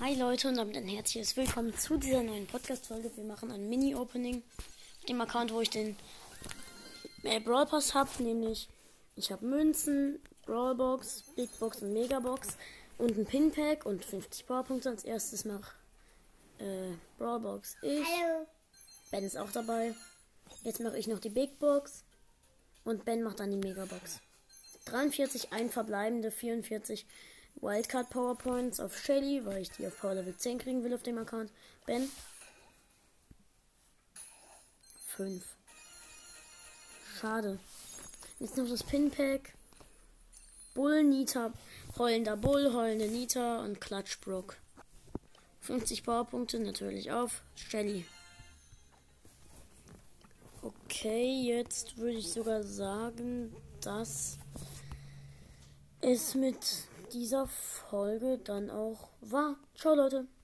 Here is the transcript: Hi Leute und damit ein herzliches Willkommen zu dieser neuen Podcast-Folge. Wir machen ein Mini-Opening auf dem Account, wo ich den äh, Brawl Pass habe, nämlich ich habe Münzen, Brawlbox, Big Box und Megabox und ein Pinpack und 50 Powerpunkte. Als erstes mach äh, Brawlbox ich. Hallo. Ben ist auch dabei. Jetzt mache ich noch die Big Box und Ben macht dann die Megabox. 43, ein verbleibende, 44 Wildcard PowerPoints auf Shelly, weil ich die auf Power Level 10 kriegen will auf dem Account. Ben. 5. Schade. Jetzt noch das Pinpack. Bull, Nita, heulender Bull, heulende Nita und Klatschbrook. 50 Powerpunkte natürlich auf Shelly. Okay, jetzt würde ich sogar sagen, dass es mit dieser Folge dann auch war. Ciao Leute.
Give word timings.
Hi 0.00 0.14
Leute 0.14 0.46
und 0.46 0.56
damit 0.56 0.76
ein 0.76 0.86
herzliches 0.86 1.36
Willkommen 1.36 1.76
zu 1.76 1.96
dieser 1.96 2.22
neuen 2.22 2.46
Podcast-Folge. 2.46 3.10
Wir 3.16 3.24
machen 3.24 3.50
ein 3.50 3.68
Mini-Opening 3.68 4.44
auf 5.00 5.04
dem 5.06 5.20
Account, 5.20 5.52
wo 5.52 5.60
ich 5.60 5.70
den 5.70 5.96
äh, 7.24 7.40
Brawl 7.40 7.66
Pass 7.66 7.94
habe, 7.94 8.08
nämlich 8.22 8.68
ich 9.16 9.32
habe 9.32 9.44
Münzen, 9.44 10.20
Brawlbox, 10.46 11.24
Big 11.34 11.50
Box 11.58 11.82
und 11.82 11.94
Megabox 11.94 12.56
und 12.96 13.18
ein 13.18 13.26
Pinpack 13.26 13.86
und 13.86 14.04
50 14.04 14.46
Powerpunkte. 14.46 14.88
Als 14.88 15.02
erstes 15.02 15.44
mach 15.44 15.72
äh, 16.60 16.92
Brawlbox 17.18 17.76
ich. 17.82 18.06
Hallo. 18.06 18.46
Ben 19.10 19.24
ist 19.24 19.36
auch 19.36 19.50
dabei. 19.50 19.96
Jetzt 20.62 20.78
mache 20.78 20.96
ich 20.96 21.08
noch 21.08 21.18
die 21.18 21.30
Big 21.30 21.58
Box 21.58 22.04
und 22.84 23.04
Ben 23.04 23.24
macht 23.24 23.40
dann 23.40 23.50
die 23.50 23.56
Megabox. 23.56 24.20
43, 24.84 25.52
ein 25.52 25.70
verbleibende, 25.70 26.30
44 26.30 27.04
Wildcard 27.60 28.10
PowerPoints 28.10 28.80
auf 28.80 28.96
Shelly, 28.96 29.44
weil 29.44 29.62
ich 29.62 29.70
die 29.70 29.86
auf 29.86 29.98
Power 29.98 30.14
Level 30.14 30.36
10 30.36 30.58
kriegen 30.58 30.84
will 30.84 30.94
auf 30.94 31.02
dem 31.02 31.18
Account. 31.18 31.50
Ben. 31.86 32.08
5. 35.16 35.44
Schade. 37.20 37.58
Jetzt 38.38 38.56
noch 38.56 38.68
das 38.68 38.84
Pinpack. 38.84 39.54
Bull, 40.74 41.02
Nita, 41.02 41.52
heulender 41.96 42.36
Bull, 42.36 42.72
heulende 42.72 43.08
Nita 43.08 43.64
und 43.64 43.80
Klatschbrook. 43.80 44.56
50 45.62 46.04
Powerpunkte 46.04 46.60
natürlich 46.60 47.10
auf 47.10 47.42
Shelly. 47.56 48.06
Okay, 50.62 51.42
jetzt 51.42 51.98
würde 51.98 52.18
ich 52.18 52.30
sogar 52.30 52.62
sagen, 52.62 53.54
dass 53.80 54.38
es 56.00 56.34
mit 56.36 56.58
dieser 57.12 57.46
Folge 57.48 58.38
dann 58.38 58.70
auch 58.70 59.10
war. 59.20 59.56
Ciao 59.74 59.94
Leute. 59.94 60.28